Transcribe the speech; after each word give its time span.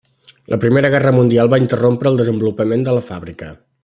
La 0.51 0.57
Primera 0.63 0.89
Guerra 0.95 1.11
Mundial 1.17 1.51
va 1.55 1.59
interrompre 1.63 2.13
el 2.13 2.17
desenvolupament 2.23 2.87
de 2.89 2.97
la 2.99 3.05
fàbrica. 3.11 3.51